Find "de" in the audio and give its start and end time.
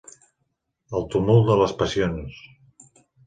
1.51-1.59